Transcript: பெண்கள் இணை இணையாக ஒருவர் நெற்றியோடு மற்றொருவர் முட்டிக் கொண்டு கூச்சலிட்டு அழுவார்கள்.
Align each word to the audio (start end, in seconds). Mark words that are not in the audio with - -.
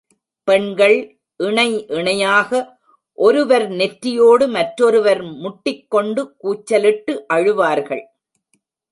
பெண்கள் 0.47 0.95
இணை 1.39 1.87
இணையாக 1.87 2.61
ஒருவர் 3.17 3.65
நெற்றியோடு 3.71 4.45
மற்றொருவர் 4.47 5.21
முட்டிக் 5.43 5.85
கொண்டு 5.89 6.23
கூச்சலிட்டு 6.37 7.13
அழுவார்கள். 7.33 8.03